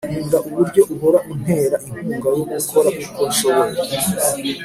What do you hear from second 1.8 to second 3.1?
inkunga yo gukora